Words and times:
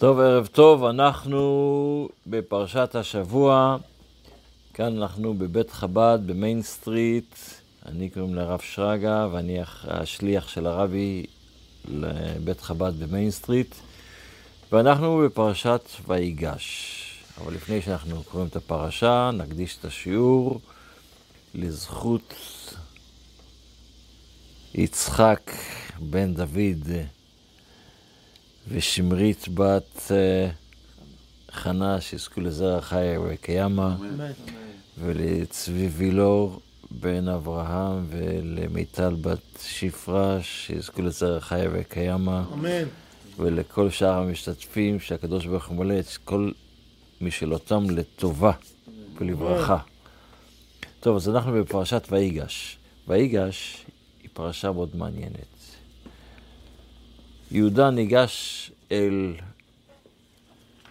טוב, 0.00 0.20
ערב 0.20 0.46
טוב, 0.46 0.84
אנחנו 0.84 2.08
בפרשת 2.26 2.94
השבוע, 2.94 3.76
כאן 4.74 5.02
אנחנו 5.02 5.34
בבית 5.34 5.70
חב"ד 5.70 6.18
ב 6.26 6.33
Main 6.33 6.62
Street, 6.62 7.34
אני 7.86 8.10
קוראים 8.10 8.34
לי 8.34 8.47
רב 8.47 8.60
שרגא 8.60 9.26
ואני 9.32 9.58
השליח 9.84 10.48
של 10.48 10.66
הרבי 10.66 11.26
לבית 11.88 12.60
חב"ד 12.60 12.92
ב 13.00 13.06
Main 13.06 13.30
Street, 13.30 13.74
ואנחנו 14.72 15.22
בפרשת 15.24 15.82
ויגש. 16.08 16.94
אבל 17.40 17.54
לפני 17.54 17.82
שאנחנו 17.82 18.22
קוראים 18.22 18.48
את 18.48 18.56
הפרשה, 18.56 19.30
נקדיש 19.34 19.76
את 19.80 19.84
השיעור 19.84 20.60
לזכות 21.54 22.34
יצחק 24.74 25.52
בן 25.98 26.34
דוד 26.34 26.88
ושמרית 28.68 29.48
בת 29.54 30.02
אה, 30.10 30.50
חנה, 31.50 32.00
שיזכו 32.00 32.40
לזרע 32.40 32.80
חי 32.80 33.14
וקיימא, 33.24 33.90
ולצבי 34.98 35.88
וילור 35.88 36.60
בן 36.90 37.28
אברהם 37.28 38.06
ולמיטל 38.08 39.14
בת 39.20 39.58
שפרה, 39.62 40.38
שיזכו 40.42 41.02
לזרע 41.02 41.40
חי 41.40 41.64
וקיימא. 41.72 42.42
אמן. 42.52 42.84
ולכל 43.38 43.90
שאר 43.90 44.14
המשתתפים, 44.14 45.00
שהקדוש 45.00 45.46
ברוך 45.46 45.66
הוא 45.66 45.76
מולא 45.76 45.98
את 45.98 46.16
כל 46.24 46.50
משאלותם 47.20 47.90
לטובה 47.90 48.52
ולברכה. 49.20 49.78
טוב, 51.00 51.16
אז 51.16 51.28
אנחנו 51.28 51.52
בפרשת 51.52 52.06
ויגש. 52.10 52.78
ויגש 53.08 53.84
היא 54.22 54.30
פרשה 54.32 54.72
מאוד 54.72 54.96
מעניינת. 54.96 55.57
יהודה 57.50 57.90
ניגש 57.90 58.70
אל, 58.92 59.34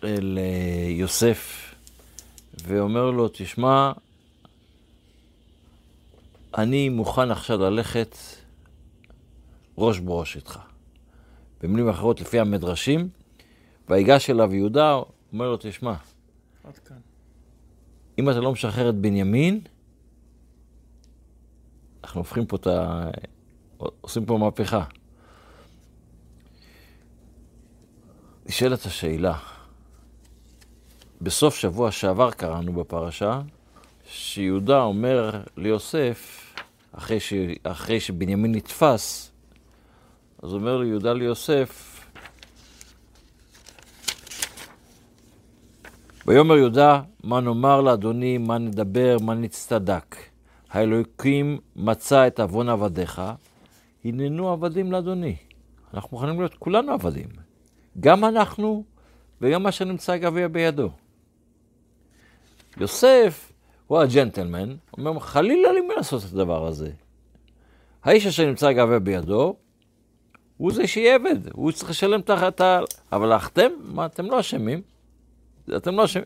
אל 0.04 0.38
אה, 0.42 0.90
יוסף 0.90 1.74
ואומר 2.64 3.12
לו, 3.12 3.28
תשמע, 3.34 3.92
אני 6.58 6.90
מוכן 6.90 7.32
עכשיו 7.32 7.58
ללכת 7.58 8.16
ראש 9.78 10.00
בראש 10.00 10.36
איתך. 10.36 10.60
במילים 11.62 11.90
אחרות, 11.90 12.22
לפי 12.22 12.40
המדרשים, 12.40 13.10
ויגש 13.90 14.30
אליו 14.30 14.54
יהודה, 14.54 15.00
אומר 15.34 15.50
לו, 15.50 15.58
תשמע, 15.60 15.94
עד 16.64 16.78
כאן. 16.78 16.98
אם 18.20 18.30
אתה 18.30 18.40
לא 18.40 18.52
משחרר 18.52 18.90
את 18.90 18.96
בנימין, 18.96 19.60
אנחנו 22.04 22.20
הופכים 22.22 22.46
פה 22.46 22.56
את 22.56 22.68
ה... 22.68 23.10
עושים 23.78 24.26
פה 24.26 24.38
מהפכה. 24.38 24.84
נשאלת 28.48 28.86
השאלה, 28.86 29.38
בסוף 31.22 31.56
שבוע 31.56 31.92
שעבר 31.92 32.32
קראנו 32.32 32.74
בפרשה, 32.74 33.42
שיהודה 34.10 34.82
אומר 34.82 35.42
ליוסף, 35.58 36.54
אחרי, 36.92 37.20
ש... 37.20 37.34
אחרי 37.64 38.00
שבנימין 38.00 38.56
נתפס, 38.56 39.32
אז 40.44 40.54
אומר 40.54 40.78
ליהודה 40.78 41.14
ליוסף, 41.14 42.00
ויאמר 46.26 46.58
יהודה, 46.58 47.02
מה 47.24 47.42
נאמר 47.42 47.82
לאדוני, 47.82 48.38
מה 48.38 48.58
נדבר, 48.58 49.18
מה 49.22 49.34
נצטדק. 49.34 50.16
האלוקים 50.70 51.60
מצא 51.76 52.28
את 52.28 52.40
עוון 52.40 52.70
עבדיך, 52.70 53.22
הננו 54.06 54.50
עבדים 54.50 54.92
לאדוני. 54.92 55.36
אנחנו 55.94 56.18
מוכנים 56.18 56.40
להיות 56.40 56.54
כולנו 56.54 56.92
עבדים. 56.92 57.47
גם 58.00 58.26
אנחנו 58.26 58.84
וגם 59.42 59.64
מה 59.64 59.72
שנמצא 59.72 60.18
גביע 60.18 60.48
בידו. 60.48 60.90
יוסף 62.78 63.52
הוא 63.88 64.00
הג'נטלמן, 64.00 64.76
אומר, 64.94 65.20
חלילה 65.20 65.72
לי 65.72 65.82
מלעשות 65.82 66.24
את 66.26 66.34
הדבר 66.34 66.68
הזה. 66.68 66.92
האיש 68.04 68.26
אשר 68.26 68.46
נמצא 68.46 68.72
גביע 68.72 69.00
בידו, 69.00 69.56
הוא 70.58 70.74
זה 70.74 70.88
שיהיה 70.88 71.16
עבד, 71.16 71.48
הוא 71.54 71.72
צריך 71.72 71.90
לשלם 71.90 72.22
תחת 72.22 72.62
ה... 72.62 72.80
אבל 73.12 73.38
אתם, 73.38 73.70
מה, 73.84 74.06
אתם 74.06 74.26
לא 74.26 74.40
אשמים. 74.40 74.82
אתם 75.78 75.96
לא 75.96 76.06
אשמים. 76.06 76.26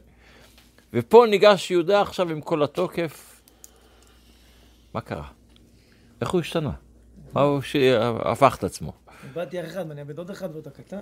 ופה 0.94 1.25
ניגש 1.29 1.72
יהודה 1.72 2.01
עכשיו 2.01 2.29
עם 2.29 2.41
כל 2.41 2.63
התוקף. 2.63 3.41
מה 4.94 5.01
קרה? 5.01 5.28
איך 6.22 6.29
הוא 6.29 6.41
השתנה? 6.41 6.72
מה 7.34 7.41
הוא 7.41 7.62
שהפך 7.62 8.56
את 8.57 8.63
עצמו? 8.63 8.94
איבדתי 9.24 9.62
אח 9.62 9.66
אחד 9.66 9.85
ואני 9.90 10.01
אאבד 10.01 10.18
עוד 10.18 10.29
אחד 10.29 10.50
ועוד 10.51 10.68
הקטן. 10.68 11.00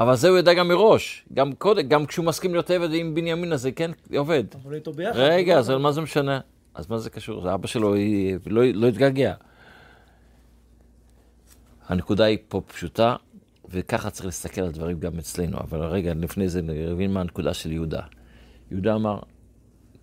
אבל 0.00 0.16
זה 0.16 0.28
הוא 0.28 0.36
יודע 0.36 0.54
גם 0.54 0.68
מראש. 0.68 1.24
גם 1.34 1.52
קודם, 1.52 1.88
גם 1.88 2.06
כשהוא 2.06 2.24
מסכים 2.26 2.52
להיות 2.52 2.70
עבד 2.70 2.88
עם 2.92 3.14
בנימין 3.14 3.52
הזה, 3.52 3.72
כן, 3.72 3.90
עובד. 4.16 4.44
אבל 4.64 4.74
איתו 4.74 4.92
ביחד. 4.92 5.18
רגע, 5.18 5.58
אז 5.58 5.70
מה 5.70 5.92
זה 5.92 6.00
משנה? 6.00 6.40
אז 6.74 6.90
מה 6.90 6.98
זה 6.98 7.10
קשור? 7.10 7.42
זה 7.42 7.54
אבא 7.54 7.66
שלו 7.66 7.94
היא- 7.94 8.36
לא, 8.46 8.62
לא 8.74 8.86
התגעגע. 8.86 9.34
הנקודה 11.88 12.24
היא 12.24 12.38
פה 12.48 12.60
פשוטה, 12.66 13.16
וככה 13.68 14.10
צריך 14.10 14.26
להסתכל 14.26 14.60
על 14.60 14.66
הדברים 14.66 15.00
גם 15.00 15.18
אצלנו. 15.18 15.58
אבל 15.58 15.80
רגע, 15.82 16.12
לפני 16.14 16.48
זה 16.48 16.62
נבין 16.62 17.12
מה 17.12 17.20
הנקודה 17.20 17.54
של 17.54 17.72
יהודה. 17.72 18.00
יהודה 18.70 18.94
אמר, 18.94 19.18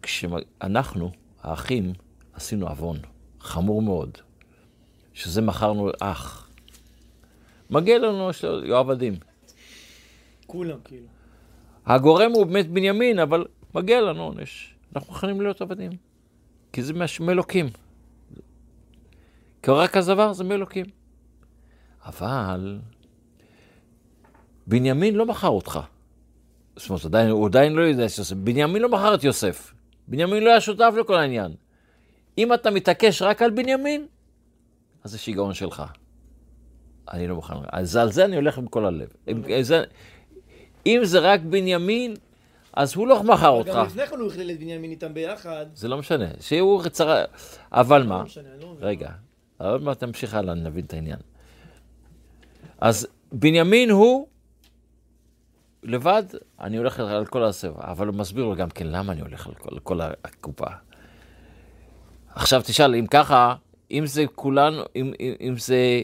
כשאנחנו, 0.01 1.11
האחים, 1.41 1.93
עשינו 2.33 2.67
עוון 2.67 2.97
חמור 3.39 3.81
מאוד, 3.81 4.17
שזה 5.13 5.41
מכרנו 5.41 5.89
אח. 5.99 6.49
מגיע 7.69 7.99
לנו 7.99 8.33
של 8.33 8.73
עבדים. 8.73 9.13
כולם 10.53 10.77
כאילו. 10.83 11.07
הגורם 11.85 12.31
הוא 12.31 12.45
באמת 12.45 12.69
בנימין, 12.69 13.19
אבל 13.19 13.45
מגיע 13.75 14.01
לנו 14.01 14.23
עונש. 14.23 14.75
אנחנו 14.95 15.13
מוכנים 15.13 15.41
להיות 15.41 15.61
עבדים. 15.61 15.91
כי 16.73 16.83
זה 16.83 16.93
מאלוקים. 17.19 17.69
כי 19.63 19.71
רק 19.71 19.97
הדבר 19.97 20.33
זה 20.33 20.43
מאלוקים. 20.43 20.85
אבל 22.05 22.79
בנימין 24.67 25.15
לא 25.15 25.25
מכר 25.25 25.47
אותך. 25.47 25.79
זאת 26.75 26.89
אומרת, 26.89 27.05
עדיין, 27.05 27.29
הוא 27.29 27.47
עדיין 27.47 27.73
לא 27.73 27.81
יודע 27.81 28.09
שיוסף. 28.09 28.35
בנימין 28.35 28.81
לא 28.81 28.89
מכר 28.89 29.15
את 29.15 29.23
יוסף. 29.23 29.73
בנימין 30.07 30.43
לא 30.43 30.49
היה 30.49 30.61
שותף 30.61 30.93
לכל 30.99 31.15
העניין. 31.15 31.51
אם 32.37 32.53
אתה 32.53 32.71
מתעקש 32.71 33.21
רק 33.21 33.41
על 33.41 33.51
בנימין, 33.51 34.07
אז 35.03 35.11
זה 35.11 35.17
שיגעון 35.17 35.53
שלך. 35.53 35.83
אני 37.11 37.27
לא 37.27 37.35
מוכן. 37.35 37.53
אז 37.71 37.95
על 37.95 38.11
זה 38.11 38.25
אני 38.25 38.35
הולך 38.35 38.57
עם 38.57 38.67
כל 38.67 38.85
הלב. 38.85 39.07
עם, 39.27 39.43
זה, 39.61 39.83
אם 40.85 40.99
זה 41.03 41.19
רק 41.19 41.41
בנימין, 41.41 42.15
אז 42.73 42.95
הוא 42.95 43.07
לא 43.07 43.23
מכר 43.23 43.49
אותך. 43.49 43.73
גם 43.75 43.85
לפני 43.85 44.07
כן 44.07 44.19
הוא 44.19 44.31
הכליל 44.31 44.51
את 44.51 44.59
בנימין 44.59 44.91
איתם 44.91 45.13
ביחד. 45.13 45.65
זה 45.73 45.87
לא 45.87 45.97
משנה. 45.97 46.25
שהוא 46.39 46.83
צר... 46.89 47.25
אבל 47.71 48.03
מה? 48.03 48.23
לא 48.35 48.43
לא 48.61 48.71
מבין. 48.71 48.87
רגע, 48.87 49.09
עוד 49.57 49.83
מעט 49.83 49.99
תמשיך 49.99 50.33
הלאה, 50.33 50.53
נבין 50.53 50.85
את 50.85 50.93
העניין. 50.93 51.19
אז 52.81 53.07
בנימין 53.31 53.89
הוא 53.89 54.27
לבד, 55.83 56.23
אני 56.59 56.77
הולך 56.77 56.99
על 56.99 57.25
כל 57.25 57.43
הסבב, 57.43 57.73
אבל 57.77 58.07
הוא 58.07 58.15
מסביר 58.15 58.45
לו 58.45 58.55
גם 58.55 58.69
כן 58.69 58.87
למה 58.87 59.13
אני 59.13 59.21
הולך 59.21 59.47
על 59.47 59.53
כל, 59.53 59.69
על 59.71 59.79
כל 59.79 60.01
הקופה. 60.01 60.67
עכשיו 62.35 62.61
תשאל, 62.61 62.95
אם 62.95 63.07
ככה, 63.07 63.55
אם 63.91 64.05
זה 64.05 64.25
כולנו, 64.35 64.81
אם, 64.95 65.13
אם, 65.19 65.33
אם 65.41 65.57
זה 65.57 66.01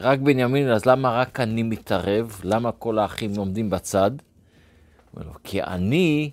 רק 0.00 0.18
בנימין, 0.18 0.70
אז 0.70 0.86
למה 0.86 1.20
רק 1.20 1.40
אני 1.40 1.62
מתערב? 1.62 2.40
למה 2.44 2.72
כל 2.72 2.98
האחים 2.98 3.34
עומדים 3.36 3.70
בצד? 3.70 4.10
אומר 5.16 5.26
לו, 5.26 5.32
כי 5.44 5.62
אני, 5.62 6.30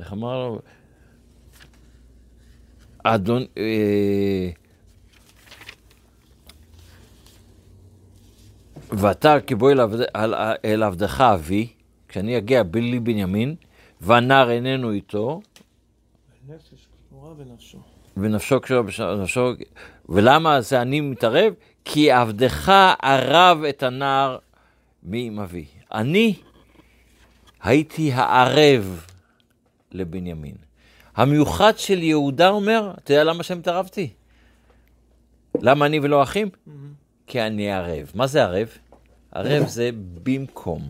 איך 0.00 0.12
אמר 0.12 0.38
לו? 0.38 0.58
אדון, 3.04 3.42
אה, 3.58 4.50
ואתה 8.90 9.36
כבוא 9.46 9.70
אל 9.70 9.80
עבד- 9.80 10.16
אל- 10.16 10.34
אל 10.64 10.82
עבדך 10.82 11.20
אבי, 11.20 11.68
כשאני 12.08 12.38
אגיע 12.38 12.62
בלי 12.62 13.00
בנימין, 13.00 13.54
והנער 14.00 14.50
איננו 14.50 14.90
איתו, 14.90 15.40
נפש 16.48 16.86
קשורה 17.06 17.34
בנפשו. 17.34 17.78
ונפשו 18.16 18.60
קשורה 18.60 18.82
בנפשו, 19.16 19.52
ולמה 20.08 20.60
זה 20.60 20.82
אני 20.82 21.00
מתערב? 21.00 21.54
כי 21.84 22.10
עבדך 22.10 22.72
ערב 23.02 23.64
את 23.64 23.82
הנער 23.82 24.38
מעם 25.02 25.40
אבי. 25.40 25.64
אני 25.94 26.34
הייתי 27.62 28.12
הערב 28.12 29.06
לבנימין. 29.92 30.54
המיוחד 31.16 31.78
של 31.78 32.02
יהודה 32.02 32.48
אומר, 32.48 32.94
אתה 32.98 33.12
יודע 33.12 33.24
למה 33.24 33.42
שהתערבתי? 33.42 34.10
למה 35.60 35.86
אני 35.86 36.00
ולא 36.02 36.22
אחים? 36.22 36.48
כי 37.26 37.42
אני 37.42 37.72
ערב. 37.72 38.10
מה 38.14 38.26
זה 38.26 38.42
ערב? 38.42 38.68
ערב 39.32 39.66
זה 39.66 39.90
במקום. 40.22 40.88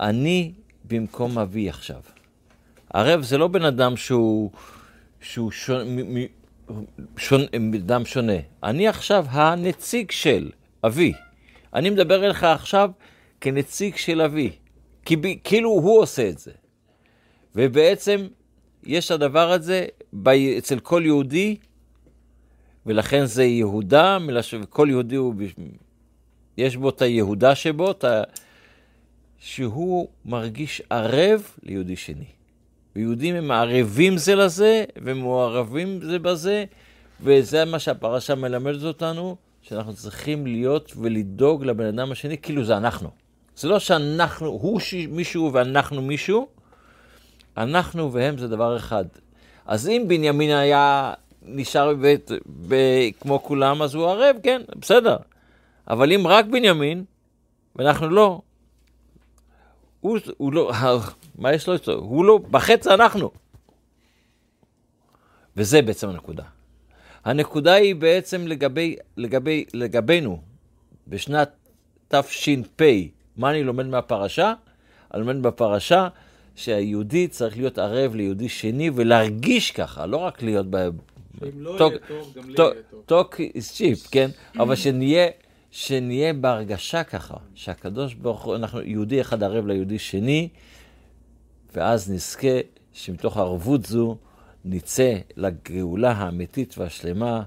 אני 0.00 0.52
במקום 0.84 1.38
אבי 1.38 1.68
עכשיו. 1.68 2.00
ערב 2.94 3.22
זה 3.22 3.38
לא 3.38 3.48
בן 3.48 3.64
אדם 3.64 3.96
שהוא, 3.96 4.50
שהוא 5.20 5.50
שון, 5.50 5.86
שון, 7.16 7.40
אדם 7.76 8.04
שונה. 8.04 8.36
אני 8.62 8.88
עכשיו 8.88 9.26
הנציג 9.28 10.10
של 10.10 10.50
אבי. 10.86 11.12
אני 11.74 11.90
מדבר 11.90 12.24
אליך 12.24 12.44
עכשיו 12.44 12.90
כנציג 13.40 13.96
של 13.96 14.20
אבי. 14.20 14.50
כי 15.04 15.16
כאילו 15.44 15.70
הוא 15.70 16.00
עושה 16.00 16.28
את 16.28 16.38
זה. 16.38 16.52
ובעצם 17.54 18.26
יש 18.84 19.10
הדבר 19.10 19.50
הזה 19.50 19.86
ב- 20.12 20.28
אצל 20.28 20.78
כל 20.78 21.02
יהודי, 21.04 21.56
ולכן 22.86 23.24
זה 23.24 23.44
יהודה, 23.44 24.18
כל 24.68 24.86
יהודי 24.90 25.16
הוא, 25.16 25.34
יש 26.56 26.76
בו 26.76 26.88
את 26.88 27.02
היהודה 27.02 27.54
שבו, 27.54 27.90
את 27.90 28.04
ה... 28.04 28.22
שהוא 29.38 30.08
מרגיש 30.24 30.82
ערב 30.90 31.42
ליהודי 31.62 31.96
שני. 31.96 32.35
ויהודים 32.96 33.34
הם 33.34 33.50
ערבים 33.50 34.16
זה 34.16 34.34
לזה, 34.34 34.84
ומעורבים 34.96 36.00
זה 36.02 36.18
בזה, 36.18 36.64
וזה 37.20 37.64
מה 37.64 37.78
שהפרשה 37.78 38.34
מלמדת 38.34 38.82
אותנו, 38.82 39.36
שאנחנו 39.62 39.94
צריכים 39.94 40.46
להיות 40.46 40.92
ולדאוג 40.96 41.64
לבן 41.64 41.84
אדם 41.84 42.12
השני, 42.12 42.38
כאילו 42.38 42.64
זה 42.64 42.76
אנחנו. 42.76 43.10
זה 43.56 43.68
לא 43.68 43.78
שאנחנו, 43.78 44.46
הוא. 44.46 44.80
מישהו 45.08 45.50
ואנחנו 45.52 46.02
מישהו, 46.02 46.48
אנחנו 47.56 48.12
והם 48.12 48.38
זה 48.38 48.48
דבר 48.48 48.76
אחד. 48.76 49.04
אז 49.66 49.88
אם 49.88 50.04
בנימין 50.08 50.50
היה 50.50 51.14
נשאר 51.42 51.94
בבית, 51.94 52.30
ב... 52.68 52.74
כמו 53.20 53.42
כולם, 53.42 53.82
אז 53.82 53.94
הוא 53.94 54.10
ערב, 54.10 54.36
כן, 54.42 54.62
בסדר. 54.76 55.16
אבל 55.88 56.12
אם 56.12 56.26
רק 56.26 56.44
בנימין, 56.44 57.04
ואנחנו 57.76 58.08
לא, 58.08 58.40
הוא, 60.00 60.18
הוא 60.36 60.52
לא, 60.52 60.72
מה 61.38 61.52
יש 61.52 61.66
לו 61.66 61.74
איתו? 61.74 61.92
הוא 61.92 62.24
לא, 62.24 62.38
בחץ 62.50 62.86
אנחנו. 62.86 63.30
וזה 65.56 65.82
בעצם 65.82 66.08
הנקודה. 66.08 66.42
הנקודה 67.24 67.72
היא 67.74 67.94
בעצם 67.94 68.46
לגבי, 68.46 68.96
לגבי, 69.16 69.64
לגבינו, 69.74 70.40
בשנת 71.08 71.50
תש"פ, 72.08 72.82
מה 73.36 73.50
אני 73.50 73.62
לומד 73.62 73.86
מהפרשה? 73.86 74.54
אני 75.14 75.20
לומד 75.20 75.42
בפרשה 75.42 76.08
שהיהודי 76.54 77.28
צריך 77.28 77.56
להיות 77.56 77.78
ערב 77.78 78.14
ליהודי 78.14 78.48
שני 78.48 78.90
ולהרגיש 78.94 79.70
ככה, 79.70 80.06
לא 80.06 80.16
רק 80.16 80.42
להיות 80.42 80.66
ב... 80.70 80.76
שאם 81.40 81.50
לא 81.56 81.74
טוק- 81.78 81.92
יהיה 81.92 82.00
טוב, 82.08 82.32
גם 82.36 82.48
לי 82.50 82.54
טוק- 82.56 82.72
יהיה 82.74 82.82
טוב. 83.06 83.22
talk 83.24 83.34
is 83.34 83.76
cheap, 83.78 84.08
כן? 84.10 84.30
אבל 84.58 84.74
שנהיה, 84.76 85.26
שנהיה 85.70 86.32
בהרגשה 86.32 87.04
ככה, 87.04 87.34
שהקדוש 87.54 88.14
ברוך 88.14 88.42
הוא, 88.44 88.56
אנחנו 88.56 88.80
יהודי 88.82 89.20
אחד 89.20 89.42
ערב 89.42 89.66
ליהודי 89.66 89.98
שני, 89.98 90.48
ואז 91.74 92.10
נזכה 92.10 92.58
שמתוך 92.92 93.36
הערבות 93.36 93.86
זו 93.86 94.16
נצא 94.64 95.14
לגאולה 95.36 96.12
האמיתית 96.12 96.78
והשלמה 96.78 97.42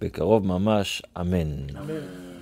בקרוב 0.00 0.46
ממש, 0.46 1.02
אמן. 1.20 1.76
אמן. 1.78 2.37